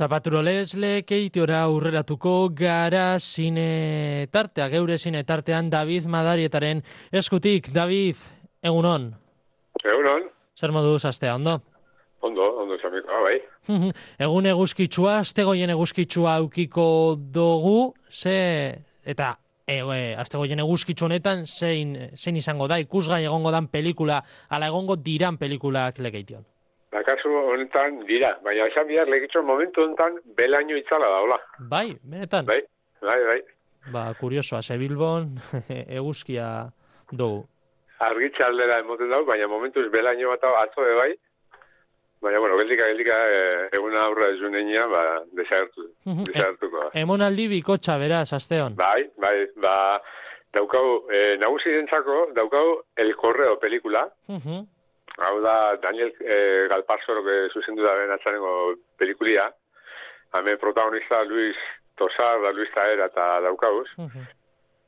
[0.00, 6.78] Zapaturolesle keitiora urreratuko gara zine tartea, geure zine tartean David Madarietaren
[7.20, 7.66] eskutik.
[7.74, 8.16] David,
[8.64, 9.10] egunon?
[9.82, 10.24] Egunon.
[10.56, 11.58] Zer moduz, astea, ondo?
[12.24, 13.34] Ondo, ondo zamiko, ah, bai.
[14.26, 16.86] Egun eguzkitsua, astegoien eguzkitsua aukiko
[17.20, 18.38] dugu, ze,
[19.04, 19.34] eta,
[19.66, 24.96] e, e, astegoien eguzkitsu honetan, zein, zein izango da, ikusgai egongo dan pelikula, ala egongo
[24.96, 26.48] diran pelikulak lekeition.
[26.90, 31.38] Ba, kasu honetan dira, baina esan bihar legitxo momentu honetan belaino itzala da, hola.
[31.70, 32.46] Bai, benetan?
[32.48, 32.58] Bai,
[33.00, 33.40] bai, bai.
[33.94, 35.36] Ba, kuriosoa, ze Bilbon
[36.00, 36.48] eguzkia
[37.12, 37.44] dugu.
[38.02, 41.12] Argitza aldera emoten dago, baina momentuz belaino bat atzo de bai.
[42.20, 45.04] Baina, bueno, geldika, geldika, eh, egun aurra ez unenia, ba,
[45.38, 45.86] desagertu,
[46.26, 46.90] desagertuko.
[46.90, 48.74] E, emonaldi bikotxa, beraz, asteon.
[48.76, 49.76] Bai, bai, ba,
[50.58, 52.66] daukau, eh, nagusi dentzako, daukau
[52.98, 54.66] El Correo pelikula, Uh
[55.18, 59.50] Hau da, Daniel eh, Galparzoro, que zuzendu da ben atzanengo pelikulia.
[60.32, 61.56] Hemen protagonista Luis
[61.96, 63.88] Tosar, da Luis Taera eta daukauz.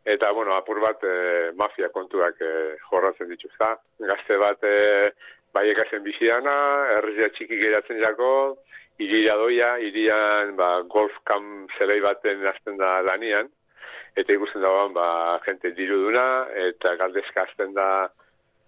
[0.05, 3.77] Eta, bueno, apur bat eh, mafia kontuak eh, jorratzen dituzta.
[4.00, 5.11] Gazte bat eh,
[5.55, 6.55] bai ekasen biziana,
[6.97, 8.31] errizia txiki geratzen jako,
[9.03, 13.50] iria doia, irian ba, golf kam zelei baten azten da lanian.
[14.17, 15.06] Eta ikusten dagoan, ba,
[15.47, 16.27] jente diruduna,
[16.69, 17.89] eta galdezka azten da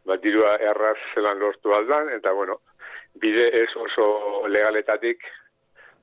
[0.05, 2.61] ba, dirua erraz zelan lortu aldan, eta bueno,
[3.21, 5.25] bide ez oso legaletatik,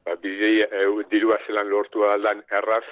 [0.05, 2.83] ba, bide e, dirua zelan lortu aldan erraz,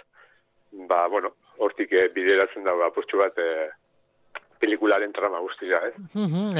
[0.90, 3.50] ba, bueno, hortik e, bideratzen dago apurtxu bat e,
[4.59, 5.94] pelikularen trama guztia, eh?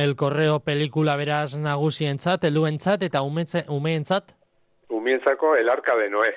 [0.02, 4.34] El Correo pelikula beraz nagusientzat, helduentzat eta umetze, umeentzat?
[4.90, 6.32] Umientzako El Arca de Noé.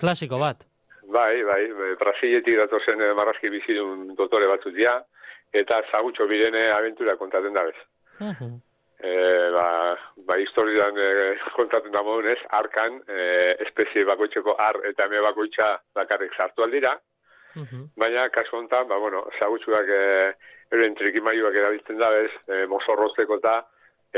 [0.00, 0.64] Klasiko bat.
[1.08, 1.62] Bai, bai,
[2.00, 4.98] Brasiletik datozen e, marrazki bizidun dotore batzut dira,
[5.52, 7.76] eta zagutxo birene aventura kontaten da bez.
[8.98, 9.10] E,
[9.54, 15.76] ba, ba historian e, kontaten da modunez, arkan e, espezie bakoitzeko ar eta eme bakoitza
[15.94, 16.96] bakarrik sartu aldira,
[17.96, 20.02] baina kasu honetan, ba, bueno, zagutxuak e,
[20.74, 23.54] euren trikimaiuak erabiltzen da bez, e, mozorrozteko eta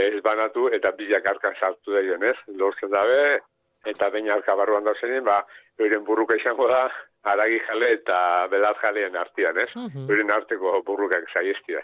[0.01, 2.37] ez banatu eta bilak arkan sartu da ez?
[2.57, 3.41] Lortzen dabe,
[3.85, 5.45] eta baina arka barruan da zenin, ba,
[5.79, 6.89] euren burruka izango da,
[7.25, 9.71] aragi jale eta belar jaleen artian, ez?
[10.09, 11.83] Euren arteko burrukak zaiestia.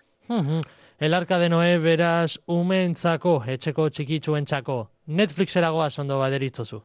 [0.99, 4.79] El Arca de Noé beraz umeentzako, etxeko txikitsuentzako.
[5.19, 6.81] Netflixeragoa ondo baderitzozu.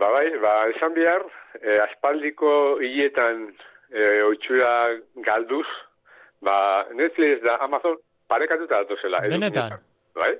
[0.00, 1.26] Ba bai, ba, esan bihar,
[1.60, 3.50] eh, aspaldiko hiletan
[3.92, 4.72] eh, oitxura
[5.26, 5.66] galduz,
[6.40, 9.20] ba, Netflix da Amazon parekatuta datuzela.
[9.28, 9.76] Benetan?
[10.14, 10.32] Bai,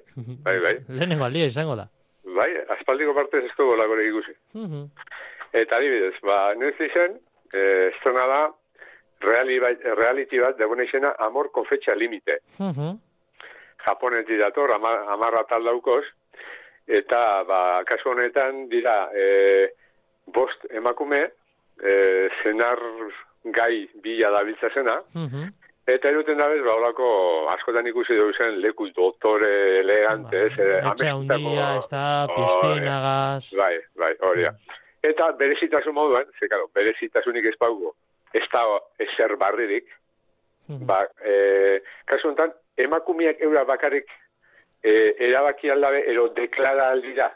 [0.46, 0.74] bai, bai.
[0.88, 1.90] Lehenengo aldia izango da.
[2.24, 4.32] Bai, aspaldiko partez ez dugu lagore ikusi.
[5.52, 7.18] Eta adibidez, ba, Netflixen,
[7.52, 8.40] eh, estrena da,
[9.20, 9.58] reali,
[9.96, 12.40] reality bat, degune izena, amor con fecha limite.
[13.86, 16.04] Japonetik dator, amar, amarra tal daukos,
[16.86, 19.70] eta, ba, kasu honetan, dira, e,
[20.26, 21.22] bost emakume,
[21.80, 21.94] e,
[22.42, 22.80] zenar
[23.44, 25.00] gai bila dabiltza zena,
[25.90, 26.74] Eta eruten da bez, ba,
[27.54, 30.52] askotan ikusi dugu zen, leku doktore elegante, ez.
[30.84, 33.48] Ba, etxe handia, ez da, pistinagaz.
[33.58, 34.52] Bai, bai, hori da.
[35.02, 37.94] Eta berezitasun moduan, ze, karo, berezitasunik ez paugo,
[38.36, 38.64] ez da
[38.98, 39.88] ezer barririk,
[40.86, 44.10] ba, e, kasu honetan, emakumiak eura bakarrik
[44.82, 44.92] e,
[45.28, 47.30] erabaki aldabe, ero deklara aldira,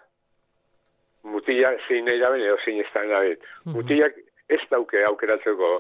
[1.25, 3.35] mutila zein nahi daben, edo zein ez da nahi.
[3.73, 4.17] Mutilak
[4.53, 5.75] ez dauke aukeratzeko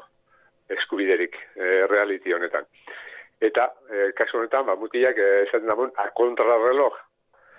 [0.75, 2.65] eskubiderik e, reality honetan.
[3.45, 6.92] Eta, e, kasu honetan, ba, mutilak e, esaten damun, a kontrarreloj,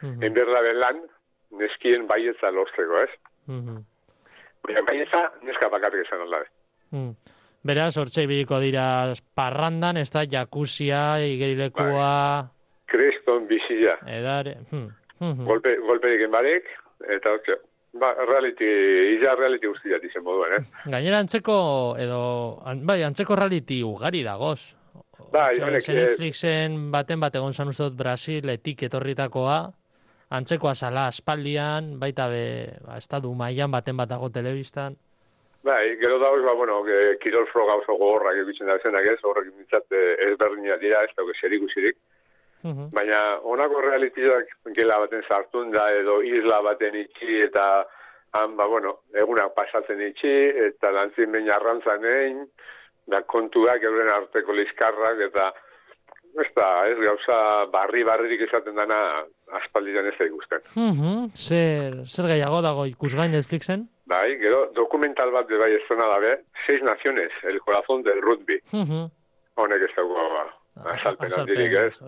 [0.02, 0.24] mm -hmm.
[0.26, 1.04] enberla ben lan,
[1.52, 3.12] neskien baietza lortzeko, ez?
[3.48, 3.84] Mm -hmm.
[4.66, 6.50] Baina baietza, neska bakarrik esan aldabe.
[6.92, 7.14] Mm.
[7.66, 12.10] Beraz, hortxe ibiliko dira parrandan, ez da, jakuzia, igerilekua...
[12.44, 12.52] Bai.
[12.92, 13.98] Kreston bizia.
[14.06, 14.60] Edare...
[14.72, 14.92] Hmm.
[15.16, 16.68] Mm Golpe, golperik enbarek,
[17.16, 17.56] eta hortxe,
[17.96, 18.68] Ba, reality,
[19.16, 20.90] iza reality guztiak izan moduan, eh?
[20.92, 21.56] Gainera antzeko,
[21.96, 22.18] edo,
[22.68, 24.76] an, bai, antzeko reality ugari dagoz.
[25.32, 25.88] Bai, honek...
[25.96, 29.60] Netflixen baten bat egon zan uste dut Brasil, etik etorritakoa,
[30.30, 32.46] antzekoa zala aspaldian, baita be,
[32.86, 34.96] ba, estadu maian baten bat dago telebistan.
[35.66, 39.50] Bai, gero dauz, ba, bueno, que kirol froga oso gogorrak egitzen da zenak ez, horrek
[39.58, 39.96] mitzat
[40.30, 41.98] ezberdinak dira, ez dago zer ikusirik.
[42.66, 47.66] Baina honako realitiak gela baten sartun da edo isla baten itxi eta
[48.34, 50.34] han, ba, bueno, egunak pasatzen itxi
[50.70, 52.40] eta lantzin baina arrantzan egin,
[53.06, 55.52] da kontuak euren arteko lizkarrak eta
[56.44, 57.38] ez da, ez gauza
[57.74, 59.00] barri-barririk izaten dana
[59.60, 60.62] aspaldian ez da ikusten.
[60.76, 61.30] Mm -hmm.
[61.48, 63.88] Zer, zer gehiago dago ikusgain Netflixen?
[64.06, 66.34] Bai, gero dokumental bat de bai ez da be,
[66.66, 68.60] Seis Naciones, el corazón del rugby.
[68.72, 69.10] Mm -hmm.
[69.56, 70.44] Honek ez dago, ba,
[70.94, 72.00] azalpen handirik ez.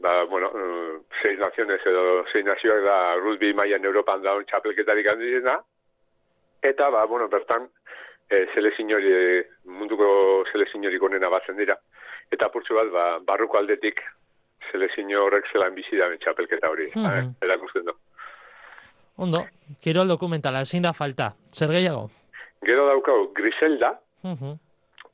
[0.00, 5.64] Ba, bueno, uh, seis naciones edo seis nazioak da rugby maian Europan daun txapelketarik handizena,
[6.62, 7.68] Eta, ba, bueno, bertan,
[8.28, 9.12] e, selezinori,
[9.64, 10.08] munduko
[10.78, 11.76] selezinori gonena batzen dira.
[12.30, 14.00] Eta purtsu bat, ba, barruko aldetik,
[14.70, 16.90] selezino horrek zelan bizi da txapelketa hori.
[16.94, 17.34] Mm -hmm.
[17.42, 17.92] Erakusten du.
[19.16, 19.46] Ondo,
[19.80, 21.34] kirol dokumentala, ezin da falta.
[21.52, 22.10] Zer gehiago?
[22.62, 24.58] Gero daukau, Griselda, mm -hmm.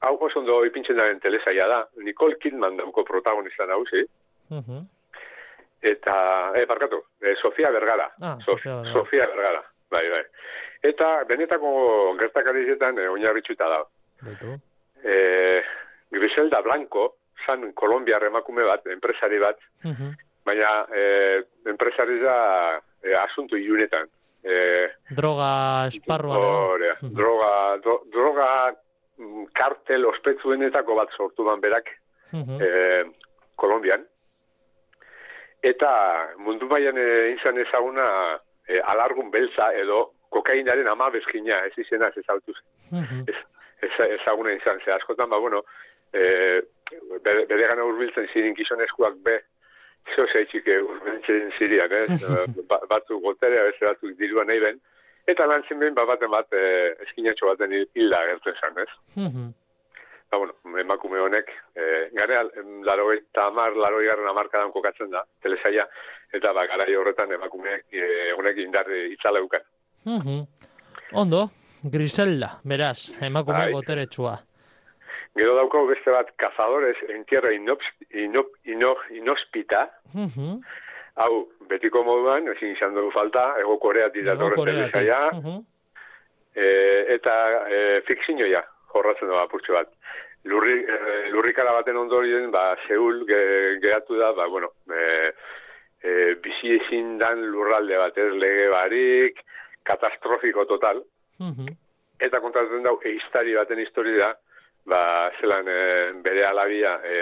[0.01, 4.05] hau oso ondo ipintzen daren telesaia da, Nicole Kidman dauko protagonista nauzi,
[4.51, 4.87] mm -hmm.
[5.81, 8.11] eta, eh, barkatu, eh, Sofia Bergara.
[8.21, 8.93] Ah, Sofia Bergara.
[8.93, 10.25] Sofia Bergara, bai, bai.
[10.83, 13.85] Eta benetako gertakarizetan eh, oinarritxuta da.
[14.23, 14.59] Beto.
[15.05, 15.61] Eh,
[16.11, 17.17] Griselda Blanco,
[17.47, 20.13] zan Kolombia emakume bat, enpresari bat, uh
[20.45, 24.05] baina eh, enpresari da eh, asuntu iunetan.
[24.45, 26.37] Eh, droga esparrua.
[27.01, 27.81] droga,
[28.13, 28.49] droga
[29.17, 31.89] mm, kartel ospetsuenetako bat sortu ban berak
[32.37, 33.05] uh eh,
[33.57, 34.05] Kolombian.
[35.65, 35.91] Eta
[36.45, 38.05] mundu baian eh, izan ezaguna
[38.69, 43.25] eh, alargun beltza edo kokainaren ama bezkina, ez izena ez ezautu zen.
[43.29, 43.39] ez,
[43.87, 45.65] ezaguna izan, ze askotan, ba, bueno,
[46.13, 46.61] eh,
[47.25, 49.41] bere, bere gana urbiltzen zirin gizonezkoak be,
[50.15, 52.07] zeo zeitzik urbiltzen zirian, eh?
[52.71, 54.81] ba, batzuk goterea, beste batzuk dirua nahi ben,
[55.31, 58.91] eta lan zen behin, ba, baten bat, eh, eskinatxo baten hilda gertzen zan, ez?
[59.17, 59.53] Mm
[60.33, 62.39] Ba, bueno, emakume honek, eh, gare,
[62.83, 65.85] laro eta amar, laro igarren amarkadan kokatzen da, telesaia,
[66.35, 69.63] eta ba, gara horretan emakumeek eh, honek indar itzala euken.
[70.09, 70.41] Mm
[71.21, 71.45] Ondo,
[71.85, 73.73] Griselda, beraz, emakume bai.
[73.73, 74.39] boteretsua.
[75.37, 79.83] Gero dauko beste bat cazadores en tierra inospita.
[80.15, 80.61] Uh -huh.
[81.17, 85.29] Hau, betiko moduan, ezin izan dugu falta, ego korea ditatorren telesaia.
[85.33, 85.65] Uh -huh.
[86.55, 87.35] e, eta
[87.69, 88.65] e, fikzinoia,
[88.95, 89.89] jorratzen dugu apurtxo bat.
[90.45, 95.33] Lurri, e, lurrikara baten ondorien, ba, Seul ge, geratu da, ba, bueno, e,
[96.03, 99.45] e, bizi ezin dan lurralde bat, ez lege barik,
[99.83, 101.05] katastrofiko total.
[101.41, 101.73] Uh
[102.25, 104.29] Eta kontatzen dugu, eiztari baten historia da,
[104.87, 104.99] ba,
[105.41, 105.79] zelan e,
[106.23, 107.17] bere alabia e,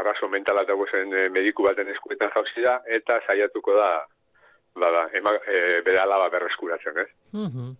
[0.00, 3.90] arraso mentala dago zen e, mediku baten eskuetan jauzi da, eta saiatuko da
[4.74, 7.10] ba, ba, ema, e, bere alaba berreskuratzen, ez?
[7.32, 7.76] Mm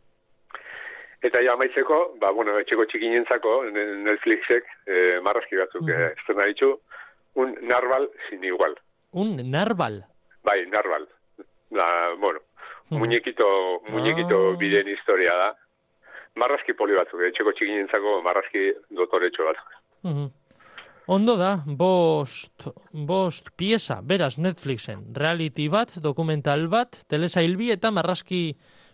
[1.18, 3.52] Eta ja maitzeko, ba, bueno, etxeko txikinentzako,
[4.06, 6.44] Netflixek, e, marrazki batzuk, mm -hmm.
[6.44, 6.68] e, ditu,
[7.34, 8.78] un narval sin igual.
[9.12, 10.04] Un narval?
[10.44, 11.08] Bai, narval.
[11.70, 12.38] La, bueno,
[12.90, 13.46] muñequito,
[13.88, 14.56] muñequito ah.
[14.56, 15.48] biden historia da
[16.38, 19.80] marrazki poli batzuk, etxeko txikinentzako marrazki dotoretxo batzuk.
[20.08, 20.28] Mm
[21.08, 28.42] Ondo da, bost, bost pieza, beraz Netflixen, reality bat, dokumental bat, telesa hilbi eta marrazki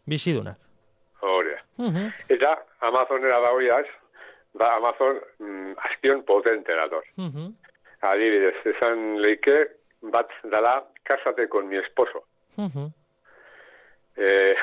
[0.07, 0.61] bizidunak.
[1.27, 1.57] Hore.
[1.83, 2.55] Mm Eta
[2.87, 3.87] Amazonera da hoiaz,
[4.55, 7.03] ba Amazon mm, azpion potente dator.
[7.19, 7.51] Mm
[8.05, 9.59] Adibidez, esan leike
[10.15, 12.23] bat dala kasate con mi esposo.
[12.57, 12.93] Mm
[14.17, 14.55] eh,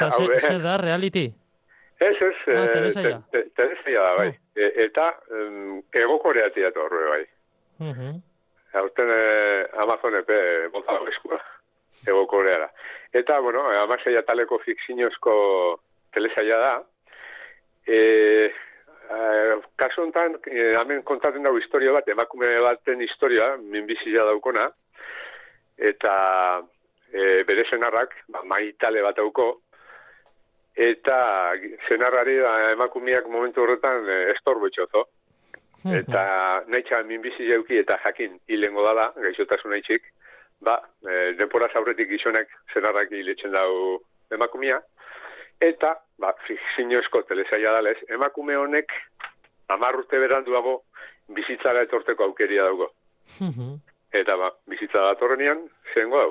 [0.40, 1.28] zer da, reality?
[2.00, 4.28] Ez, ez, ah, eh, telesaia da, bai.
[4.28, 4.60] Oh.
[4.60, 7.24] E, eta um, ego koreati datu horre, bai.
[7.80, 8.14] Uh -huh.
[8.72, 11.40] Hauten eh, Amazon epe bota dago eskua,
[12.06, 12.70] ego koreara.
[13.12, 15.34] Eta, bueno, amaseia taleko fikzinozko
[16.14, 16.74] telesaia da.
[17.86, 17.98] E,
[19.10, 19.18] e,
[19.76, 24.70] kasu honetan, e, hemen kontatzen dago historia bat, emakume baten historia, minbizia daukona,
[25.76, 26.14] eta
[27.12, 29.48] e, bere zenarrak, ba, maitale bat dauko,
[30.74, 31.18] eta
[31.88, 34.70] zenarrari da, ba, emakumiak momentu horretan e, estorbo.
[35.80, 36.22] Eta
[36.68, 40.08] nahi minbizi jauki eta jakin hilengo dala, gaixotasun nahi txik,
[40.60, 40.76] ba,
[41.08, 44.00] e, denpora zaurretik gizonek zenarrak hiletzen dau
[44.30, 44.80] emakumia,
[45.60, 46.34] eta, ba,
[46.76, 48.92] zinozko telesaia dalez, emakume honek
[49.72, 50.82] amarrute beranduago
[51.36, 52.90] bizitzara etorteko aukeria daugo.
[54.20, 55.64] eta, ba, bizitza datorrenean,
[55.94, 56.28] zengo ba,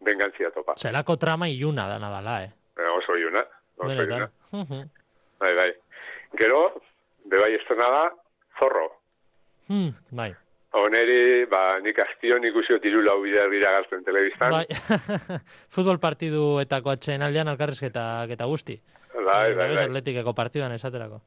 [0.00, 0.76] bengantzia topa.
[0.78, 2.50] Zelako trama iluna da nadala, eh?
[2.76, 3.44] Eh, oso iuna.
[3.76, 4.28] Oso iuna.
[5.40, 5.70] bai, bai.
[6.38, 6.80] Gero,
[7.24, 8.02] bebai estena da,
[8.58, 8.90] zorro.
[9.68, 10.34] Hmm, bai.
[10.76, 14.52] Oneri, ba, nik astion ikusio diru lau bidea dira galtzen telebiztan.
[14.52, 14.66] Bai,
[15.74, 18.76] futbol partidu eta koatzen aldean alkarrizketa eta guzti.
[19.14, 19.86] Bai, bai, bai.
[19.86, 21.22] Atletikeko partiduan esaterako.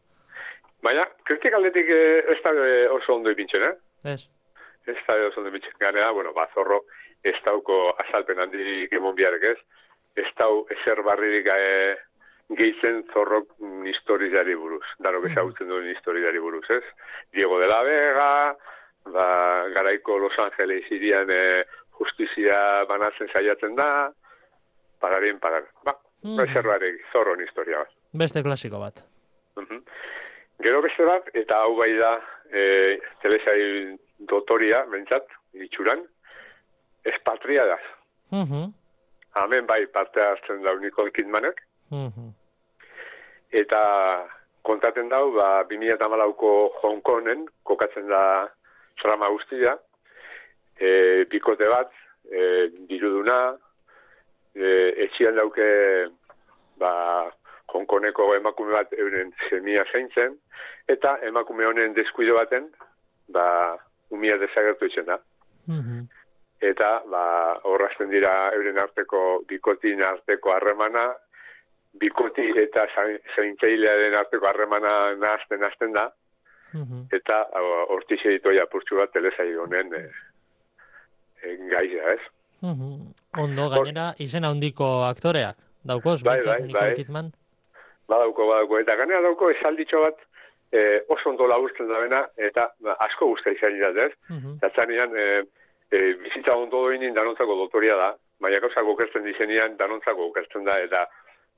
[0.86, 4.14] Baina, kritik atletik eh, ez da eh, oso ondo ipintzen, eh?
[4.14, 4.22] Ez.
[4.88, 5.74] Ez da oso ondo ipintzen.
[5.82, 6.84] Ganea, bueno, ba, zorro,
[7.24, 9.60] ez dauko azalpen handi gemon biarek ez
[10.20, 11.96] ez dau ezer barririk e,
[12.60, 13.52] gehitzen zorrok
[13.88, 14.86] historiari buruz.
[15.00, 15.70] Bezagutzen mm.
[15.70, 16.84] duen historiari buruz, ez?
[17.36, 18.32] Diego de la Vega,
[19.14, 19.28] ba,
[19.76, 21.64] garaiko Los Angeles irian e,
[22.00, 24.10] justizia banatzen saiatzen da,
[25.00, 25.70] pagarien pagar.
[25.86, 26.40] Ba, mm.
[26.48, 27.96] ezer barrik, zorron historia bat.
[28.26, 29.04] Beste klasiko bat.
[29.60, 29.84] Uh
[30.60, 32.18] Gero beste bat, eta hau bai da,
[32.52, 32.64] e,
[33.24, 33.96] telesai
[34.28, 36.02] dotoria, bentsat, itxuran,
[37.04, 37.82] espatriadas.
[38.32, 38.70] Uh
[39.36, 41.62] Hemen bai parte hartzen da Nicole Kidmanek.
[43.52, 43.82] Eta
[44.62, 46.52] kontaten dau, ba, 2008ko
[46.82, 48.22] Hong Kongen, kokatzen da
[49.02, 49.78] trama guztia,
[50.78, 51.92] e, bikote bat,
[52.30, 53.40] e, diruduna,
[54.54, 54.68] e,
[55.06, 55.70] etxian dauke
[56.82, 56.92] ba,
[57.74, 60.38] Hong Kongeko emakume bat euren semia zaintzen,
[60.90, 62.70] eta emakume honen deskuido baten,
[63.34, 63.46] ba,
[64.10, 65.20] umia desagertu itzen da.
[65.68, 66.08] Mhm.
[66.60, 67.24] Eta, ba,
[67.64, 71.06] horrazten dira euren arteko, bikotin arteko harremana,
[72.00, 72.86] bikoti eta
[73.36, 76.10] zaintzailearen arteko harremana nahazten hasten da,
[76.74, 77.06] mhm.
[77.16, 77.40] eta
[77.96, 80.04] hortiz editoia purtsu bat telesai honen e,
[81.44, 82.22] e, gaia, ez?
[82.62, 82.96] Mhm.
[83.40, 85.56] Ondo, gainera, izena handiko aktoreak,
[85.88, 86.90] daukoz, bai, bai, bai.
[86.98, 87.32] Kidman?
[88.10, 90.20] Badauko, badauko, eta gainera dauko esalditxo bat
[90.72, 94.14] e, oso ondo laburtzen da bena, eta ba, asko guztia izan dira, ez?
[94.30, 95.16] Mm -hmm.
[95.16, 95.44] e,
[95.92, 101.06] e, bizitza ondo doinin danontzako doktoria da, baina gauzak okertzen dizenian danontzako okertzen da, eta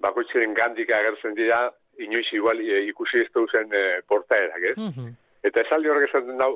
[0.02, 1.68] bakoitzaren gandik agertzen dira,
[2.02, 4.78] inoiz igual e, ikusi ez duzen e, portaerak, ez?
[4.78, 6.52] Mm Eta esaldi horrek esaten dau,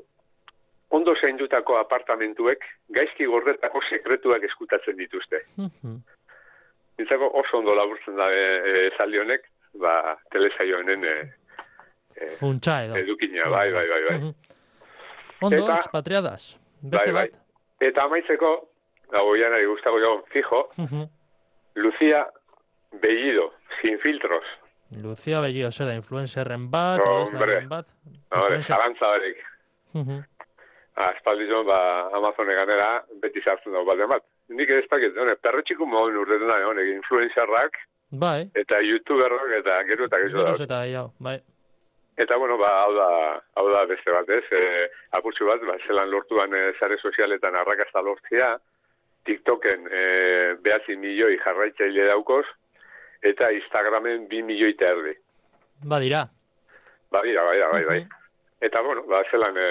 [0.94, 5.40] ondo zeindutako apartamentuek, gaizki gordetako sekretuak eskutatzen dituzte.
[5.58, 7.32] Mm -hmm.
[7.32, 9.50] oso ondo laburtzen da e, e, esaldi honek,
[9.82, 11.16] ba, telesaioenen e,
[12.16, 12.96] e, Funtsa edo.
[12.96, 14.20] Edukina, bai, bai, bai, bai.
[14.20, 14.34] Mm
[15.42, 16.58] Ondo, eta, expatriadas.
[16.82, 17.45] Beste bai, bai.
[17.84, 18.52] Eta amaitzeko,
[19.12, 20.62] dago janari guztako jo, fijo,
[21.76, 22.26] Lucia
[23.02, 23.52] Bellido,
[23.82, 24.46] sin filtros.
[25.02, 27.88] Lucia Bellido, zer da, influencerren bat, no, hombre, bat.
[28.32, 29.44] Hombre, zarantza barik.
[29.94, 30.22] Uh
[30.96, 34.24] ba, Amazone ganera, beti zartzen dago bat bat.
[34.48, 37.76] Nik ez dakit, hone, perretxiko modu urretan da, hone, influencerrak,
[38.12, 38.50] bai.
[38.56, 41.42] eta youtuberrak, eta gero eta gero eta gero, bai.
[42.18, 43.08] Eta, bueno, ba, hau da,
[43.60, 44.46] hau da beste bat, ez?
[44.56, 48.54] E, apurtxu bat, ba, zelan lortuan e, zare sozialetan arrakazta lortzea,
[49.28, 50.04] TikToken e,
[50.64, 52.46] behatzi milioi jarraitzaile daukoz,
[53.26, 55.16] eta Instagramen bi milioi eta erdi.
[55.84, 56.24] Ba dira.
[57.12, 58.02] Ba dira, bai, bai, bai.
[58.64, 59.70] Eta, bueno, ba, zelan, e,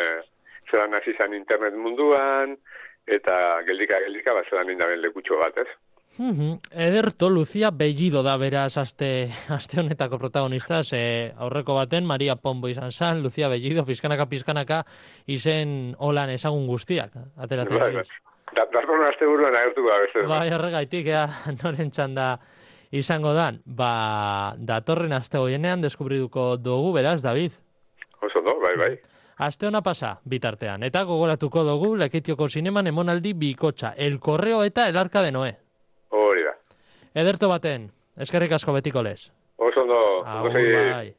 [0.69, 2.59] zelan hasi zan internet munduan,
[3.07, 5.69] eta geldika, geldika, ba, zelan indaben lekutxo bat, ez?
[6.16, 12.68] Mm Ederto Lucia Bellido da beraz aste, aste honetako protagonista, ze aurreko baten Maria Pombo
[12.68, 14.85] izan zan, Lucia Bellido, pizkanaka, pizkanaka,
[15.26, 17.78] izen holan ezagun guztiak, ateratzen.
[17.78, 18.04] Bai, bai.
[18.54, 20.26] Darko aste buruan agertu da, beste.
[20.30, 21.26] Bai, horregaitik, ea,
[21.62, 22.38] noren txanda
[22.94, 23.59] izango dan.
[23.66, 27.59] Ba, datorren aste goienean deskubriduko dugu, beraz, David.
[28.23, 28.92] Oso do, bai, bai.
[29.42, 30.87] Aste hona pasa, bitartean.
[30.87, 35.63] Eta gogoratuko dugu, leketioko zineman emonaldi bikotxa, el korreo eta el arka de Noe.
[37.14, 39.30] Ederto baten, eskerrik asko betiko lez.
[39.56, 41.14] Oso ondo, bai.